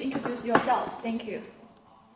[0.00, 1.02] introduce yourself.
[1.02, 1.42] Thank you.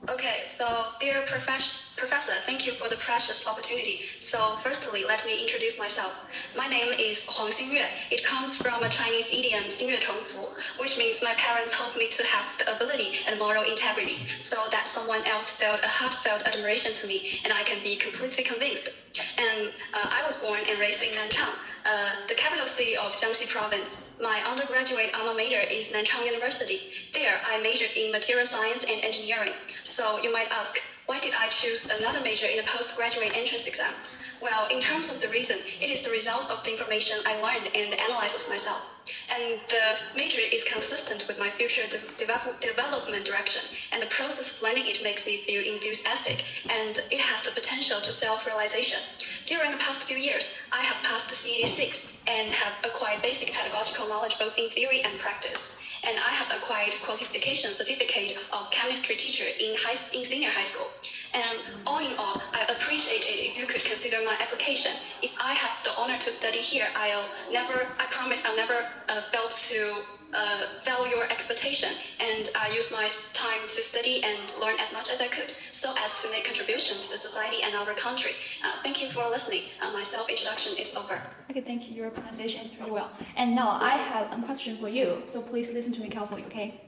[0.09, 0.67] Okay, so
[0.99, 4.01] dear professor, professor, thank you for the precious opportunity.
[4.19, 6.15] So firstly, let me introduce myself.
[6.57, 7.85] My name is Huang Xingyue.
[8.11, 10.49] It comes from a Chinese idiom, 心悦诚服,
[10.79, 14.87] which means my parents hope me to have the ability and moral integrity so that
[14.87, 18.89] someone else felt a heartfelt admiration to me and I can be completely convinced.
[19.37, 21.55] And uh, I was born and raised in Nanchang,
[21.86, 24.10] uh, the capital city of Jiangxi province.
[24.20, 26.82] My undergraduate alma mater is Nanchang University.
[27.14, 29.54] There, I majored in material science and engineering.
[29.84, 33.96] So you might ask, why did I choose another major in a postgraduate entrance exam?
[34.42, 37.70] Well, in terms of the reason, it is the result of the information I learned
[37.76, 38.82] and analyzed myself.
[39.30, 43.62] And the major is consistent with my future de develop development direction,
[43.92, 48.02] and the process of learning it makes me feel enthusiastic, and it has the potential
[48.02, 49.02] to self-realization.
[49.46, 53.54] During the past few years, I have passed the CED 6 and have acquired basic
[53.54, 59.16] pedagogical knowledge both in theory and practice and I have acquired qualification certificate of chemistry
[59.16, 60.88] teacher in high in senior high school.
[61.34, 64.92] And all in all, I appreciate it if you could consider my application.
[65.22, 69.22] If I have the honor to study here, I'll never, I promise I'll never uh,
[69.32, 71.90] fail to uh, fail your expectation.
[72.20, 75.94] And I use my time to study and learn as much as I could so
[76.04, 78.32] as to make contribution to the society and our country.
[78.64, 79.64] Uh, thank you for listening.
[79.82, 81.22] Uh, my self-introduction is over.
[81.50, 81.96] Okay, thank you.
[81.96, 83.12] Your pronunciation is pretty well.
[83.38, 86.82] And now I have a question for you, so please listen to me carefully, okay?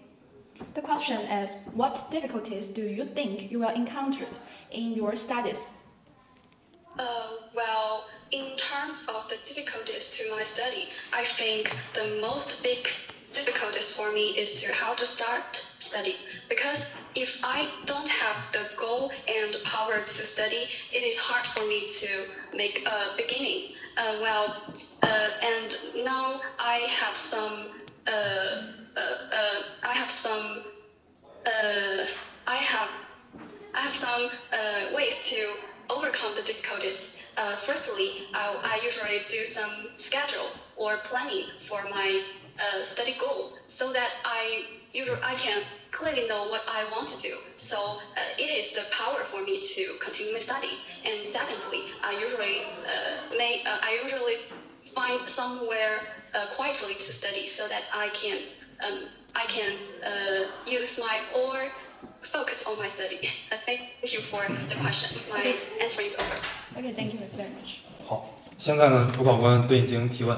[0.74, 4.26] The question is, what difficulties do you think you will encounter
[4.72, 5.72] in your studies?
[7.00, 12.88] Uh, well, in terms of the difficulties to my study, I think the most big
[13.34, 16.16] difficulties for me is to how to start study
[16.50, 21.66] because if I don't have the goal and power to study, it is hard for
[21.68, 22.10] me to
[22.56, 23.74] make a beginning.
[23.96, 27.68] Uh, well, uh, and now I have some
[28.08, 30.64] uh, uh, uh, I have some,
[31.46, 32.06] uh,
[32.48, 32.90] I have,
[33.76, 34.30] I have some
[34.96, 35.38] ways to
[35.90, 37.22] overcome the difficulties.
[37.66, 42.22] firstly, I, I usually do some schedule or planning for my
[42.82, 45.62] study goal so that I usually I can
[45.92, 47.36] clearly know what I want to do.
[47.56, 50.74] So uh, it is the power for me to continue my study.
[51.06, 54.38] And secondly, I usually uh, may uh, I usually
[54.96, 56.02] find somewhere
[56.52, 58.40] quietly to study so that I can
[58.82, 59.74] um, I can
[60.04, 61.70] uh, use my or
[62.22, 63.30] focus on my study.
[63.50, 63.82] Uh, thank
[64.14, 65.18] you for the question.
[65.30, 66.38] My answer is over.
[66.78, 67.80] Okay, thank you very much.
[68.06, 70.38] 好，现在呢，主考官对你进行提问。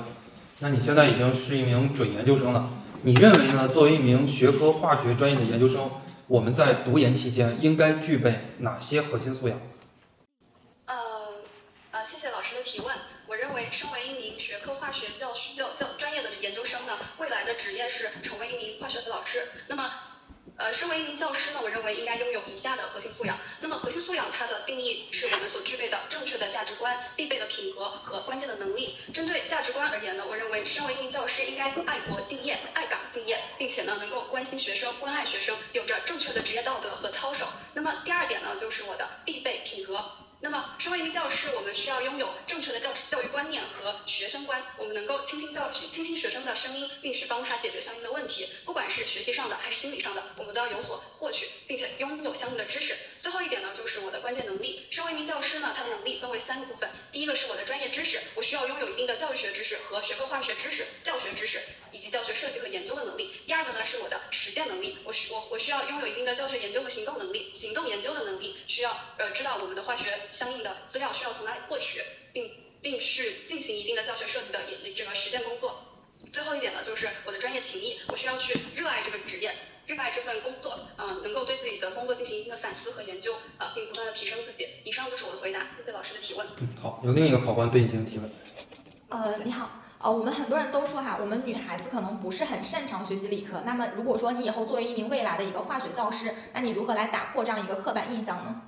[0.59, 2.69] 那你现在已经是一名准研究生了，
[3.03, 3.67] 你认为呢？
[3.67, 5.89] 作为一名学科化学专业的研究生，
[6.28, 9.59] 我们在读研期间应该具备哪些核心素养？
[10.85, 10.95] 呃
[11.91, 12.95] 呃，谢谢老师的提问。
[13.28, 19.47] 我认为，身为一名学科化学教教教专业的研究生呢，未来的职业是成为一名化学的老师。
[19.67, 19.93] 那么，
[20.57, 23.37] 呃，身为一名教师呢，我认为应该拥有以下的核心素养。
[23.61, 28.97] 那么，核心素养它的定义是我们所具备的正确的价值观、必备的品格和关键的能力。
[29.13, 37.45] 针对价值观而言呢，我认为身为一名教师应该爱国敬业、爱岗敬业，并且呢能够关心学生、关爱学生，有着正确的职业道德和操守。
[37.75, 40.03] 那么第二点呢，就是我的必备品格。
[40.41, 44.63] 那么，身为一名教师，我们需要拥有正确的教教育观念和学生观。
[44.77, 48.47] 我们能够倾听教倾听学生的声音，并去帮他解决相应的问题。
[48.63, 52.95] 不管是学习上的还是心理上的，我们都要有所获取，并且拥有相应的知识。
[53.19, 54.88] 最后一点呢，就是我的关键能力。
[54.89, 56.89] 身为一名教师呢，他的能力分为三个部分。
[57.11, 61.59] 第一个是我的专业知识，我需要拥有一定的教育学知识和学科化学知识、教学知识
[61.91, 63.35] 以及教学设计和研究的能力。
[63.45, 72.01] 第二个呢是我的实践能力，我需我我需要拥有一定的教学研究和行动能力、行动研究的能力，需要呃知道我们的化学相应的资料需要从哪里获取，
[72.34, 72.50] 并
[72.81, 75.79] 并是进行一定的教学设计的也这个实践工作。
[76.31, 79.51] 最后一点呢，就是我的专业情谊，我需要去热爱这个职业。
[79.88, 84.67] 热爱这份工作，嗯，能够对自己的工作进行一定的反思和研究，啊，并不断的提升自己。
[84.84, 86.46] 以上就是我的回答，谢谢老师的提问。
[86.61, 88.31] 嗯，好，有另一个考官对你进行提问。
[89.09, 89.67] 呃，你好，
[89.97, 93.63] 呃，我们很多人都说哈，我们女孩子可能不是很擅长学习理科。
[93.66, 98.61] 那么，如果说你以后作为一名未来的一个化学教师，那你如何来打破这样一个刻板印象呢？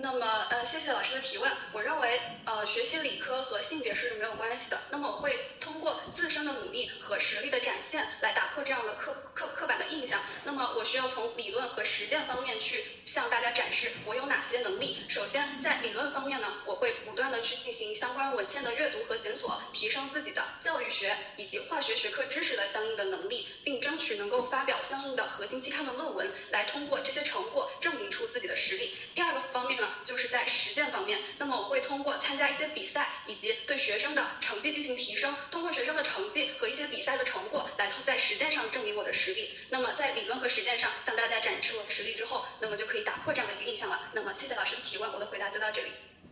[0.00, 1.50] 那么，呃，谢谢老师的提问。
[1.72, 4.80] 我认为，呃，学习理科和性别是没有关系的。
[4.90, 10.20] 那么，我会通过自身的努力和实力的展现来打破这样的刻刻刻板的印象。
[10.44, 14.98] 那么，我需要从理论和实践方面去向大家展示我有哪些能力。
[15.08, 28.96] 首先，在理论方面呢，我会不断的去进行相关文献的阅读和检索，提升自己的教育学以及化学学科知识的相应的能力，并争取能够发表相应的核心期刊的论文，来通过这些成果证明出自己的实力。
[29.14, 29.94] 第二个方面呢呢。
[30.04, 39.50] 就是在实践方面，那么我会通过参加一些比赛，以及对学生的成绩进行提升，通过学生的成绩和一些比赛的成果，来在实践上证明我的实力。
[39.70, 44.10] 那么在理论和实践上向大家展示我的实力之后，那么就可以打破这样的一个印象了。
[44.12, 45.88] 那么谢谢老师的提问，我的回答就到这里。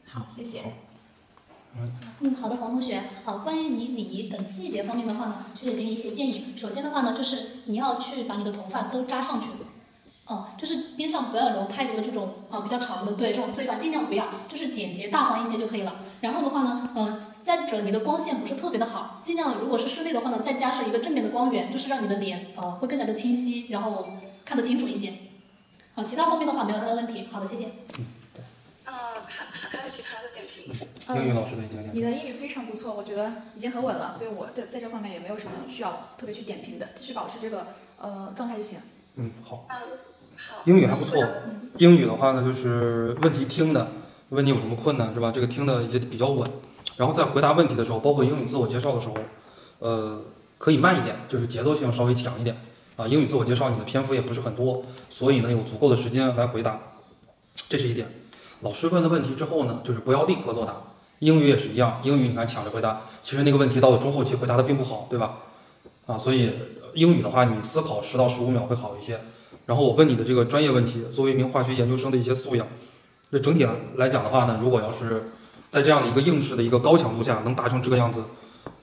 [0.07, 0.63] 好，谢谢。
[2.21, 3.03] 嗯，好的，黄同学。
[3.25, 6.55] 好，关于你礼仪等细节方面的话呢，学姐给你一些建议。
[6.57, 9.49] 首先的话呢，就是你要去把你的头发都扎上去。
[10.67, 16.01] 哦，就是边上不要留太多的这种啊比较长的，对这种碎发尽量不要，就是简洁大方一些就可以了。
[16.23, 24.09] 然后的话呢，嗯，再者你的光线不是特别的好，尽量如果是室内的话呢，再加上一个正面的光源，就是让你的脸呃会更加的清晰，然后
[24.45, 25.13] 看得清楚一些。
[25.95, 27.29] 好，其他方面的话没有太大问题。
[27.31, 27.67] 好的，谢谢。
[28.85, 28.93] 呃，
[29.27, 30.75] 还还还有其他的点评？
[31.17, 31.63] 英语老师的。
[31.93, 38.79] 你的英语非常不错，我觉得已经很稳了，所以我在在这方面也没有什么需要特别去点评的，继续保持这个呃状态就行。
[39.19, 39.67] 嗯，好。
[39.71, 39.87] 嗯，好。
[40.65, 41.25] 英语还不错，
[41.79, 43.89] 英语的话呢，就是问题听的，
[44.31, 45.31] 问你有什么困难是吧？
[45.35, 46.47] 这个听的也比较稳，
[46.97, 49.15] 然后在回答问题的时候，包括英语自我介绍的时候，
[49.79, 50.21] 呃，
[50.59, 52.57] 可以慢一点，就是节奏性稍微强一点
[52.97, 53.07] 啊。
[53.07, 56.79] 英语自我介绍你的篇幅也不是很多，所以呢有足够的时间来回答，
[57.69, 58.09] 这是一点。
[58.61, 60.75] 老师问的问题之后呢，就是不要立刻作答。
[61.21, 65.39] 英语也是一样，英语你看抢着回答，其实那个问题到了中后期回答的并不好，对吧？
[66.07, 66.53] 啊，所以
[66.95, 69.19] 英语的话，你思考十到十五秒会好一些。
[69.67, 72.67] 然后我问你的这个专业问题，作为一名化学研究生的一些素养，
[73.33, 73.67] 这整体
[73.97, 75.25] 来讲的话呢，如果要是
[75.69, 78.23] 在这样的一个应试的一个高强度下能达成这个样子，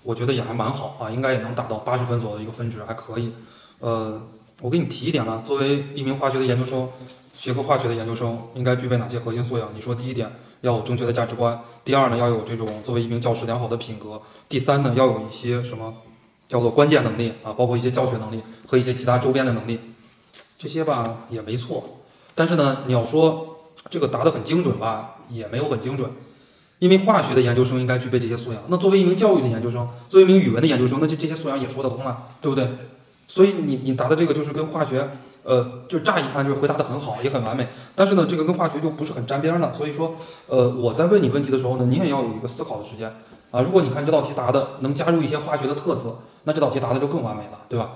[0.04, 3.32] 我觉得也还蛮好啊，应该也能达到八十分左右的一个分值，还可以。
[3.80, 4.22] 呃，
[4.60, 6.90] 我给你提一点呢，作为一名化学的研究生，
[7.34, 9.70] 学科化学的研究生应该具备哪些核心素养？
[9.74, 10.30] 你说第一点
[10.60, 15.94] 要有正确的价值观，第二呢要有这种作为一名教师良好的品格，第三呢要有一些什么
[16.50, 19.80] 叫做关键能力啊，包括一些教学能力和一些其他周边的能力。
[20.64, 21.84] 这些吧也没错，
[22.34, 23.58] 但是呢，你要说
[23.90, 26.10] 这个答得很精准吧，也没有很精准，
[26.80, 28.64] 因为化学的研究生应该具备这些素养。
[28.70, 32.66] 那作为一名教育的研究生，作为一名语文的研究生，那就这些素养也说得通了，对不对？
[33.28, 35.10] 所以你你答的这个就是跟化学，
[35.44, 39.74] 呃，就乍一看就是回答得很好，也很完美，但是呢，这个跟化学就不是很沾边了。
[39.74, 40.16] 所以说，
[40.48, 43.14] 呃，我在问你问题的时候呢，你也要有一个思考的时间
[43.52, 43.60] 啊。
[43.60, 47.90] 如果你看这道题答的能加入一些化学的特色，那这道题答的就更完美了，对吧？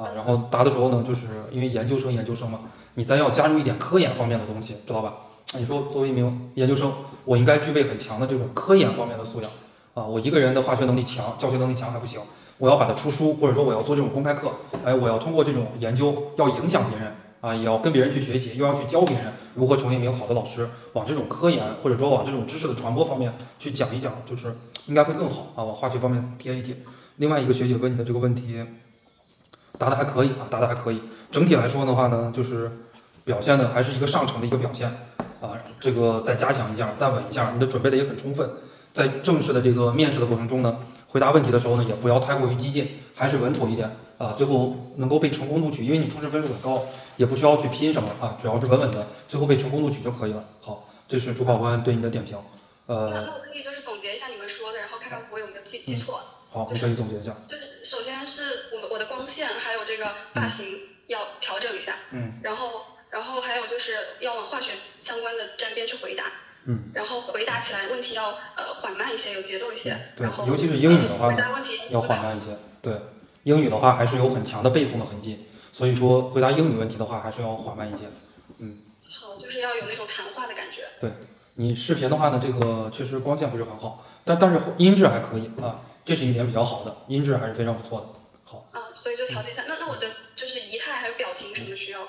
[0.00, 2.60] 啊，然后答的时候呢，就是因为研究生研究生嘛，
[2.94, 5.14] 你再要加入一点科研方面的东西，知道吧？
[5.58, 6.90] 你说作为一名研究生，
[7.24, 9.50] 我应该具备很强的这种科研方面的素养
[9.92, 10.04] 啊。
[10.06, 12.18] 我一个人的化学能力强，教学能力强还不行，
[12.56, 14.50] 我要把它出书，或者说我要做这种公开课，
[14.84, 17.12] 哎，我要通过这种研究要影响别人
[17.42, 24.56] 啊，也要跟别人去学习，又要去教别人如何成为一名好的老师，往这种科研或者说往这种知识的传播方面去讲一讲，就是
[24.86, 25.64] 应该会更好啊。
[25.64, 26.76] 往化学方面贴一贴。
[27.16, 28.64] 另外一个学姐问你的这个问题。
[29.80, 31.00] 答的还可以啊，答的还可以。
[31.32, 32.70] 整体来说的话呢，就是
[33.24, 34.88] 表现的还是一个上乘的一个表现
[35.40, 35.56] 啊。
[35.80, 38.46] 这个再加强一下，再稳一下，你的准备的也很充分。
[38.92, 44.34] 在正式的这个面试的过程中呢，回答问题的时候呢，也不要太过于激进，还是稳妥一点啊。
[44.36, 46.84] 最后能够被成功录取，因为你初试分数很高，
[47.16, 50.44] 也不需要去拼什么啊，主要是稳稳的，最后被成功录取就可以了。
[50.60, 52.36] 好，这是主考官对你的点评。
[52.84, 56.20] 呃，那我可以就是总结一下你们说的，然后看看我有没有记记错。
[56.52, 57.32] 好，你可以总结一下。
[57.46, 58.42] 就是首先是
[58.74, 59.48] 我我的光线
[59.90, 60.78] 这个发型
[61.08, 64.70] 要调整一下，嗯，然后然后还有就是要往化学
[65.00, 66.26] 相关的沾边去回答，
[66.66, 73.00] 嗯，然后回答起来问题要呃缓慢一些，有节奏一些，对，然后尤其是英语的话回答问题要缓慢一些，对，
[73.42, 78.04] 英语的话还是有很强的背诵的痕迹，所以说回答英语问题的话还是要缓慢一些，
[78.58, 78.78] 嗯，
[79.10, 81.10] 好，就是要有那种谈话的感觉，对
[81.54, 85.80] 你视频的话呢，这个确实光线不是很好，但但是音质还可以啊。
[86.02, 88.19] 这是一点比较好的，音质还是非常不错的。
[88.94, 89.64] 所以就调节一下。
[89.68, 90.06] 那那我的
[90.36, 92.00] 就是仪态还有表情什么需要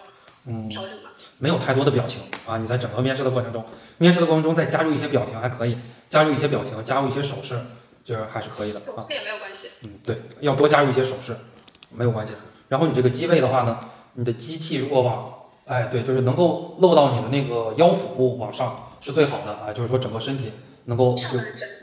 [0.46, 1.10] 嗯调整吗？
[1.38, 3.64] 没有太多的表情啊，你在整个面试的过程中，
[3.98, 5.78] 面试的过程中再加入一些表情还可以，
[6.10, 7.60] 加入一些表情，加入一些手势，
[8.04, 9.70] 就是还是可以的手势也没有关系。
[9.84, 11.36] 嗯，对，要多加入一些手势，
[11.90, 12.34] 没有关系。
[12.70, 13.80] 然后你这个机位的话呢，
[14.14, 15.34] 你的机器如果往，
[15.66, 20.52] 哎，对，就是能够露到你的那个腰腹部往上是最好的啊，就是说整个身体
[20.86, 21.40] 能够就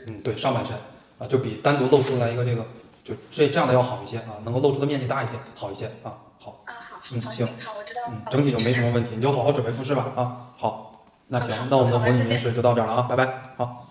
[0.07, 0.75] 嗯对上半身。
[1.19, 2.65] 啊，就比单独露出来一个这个，
[3.03, 6.61] 就这这样的要好一些啊，能够露出的面积大一些，好一些啊，好。
[6.65, 8.01] 啊好，嗯行，好我知道。
[8.07, 10.51] 嗯，整体就没什么问题，你就好好准备复试吧啊。
[10.57, 13.88] 好，那行，那我们的模拟面试就到这儿了啊，拜拜，好。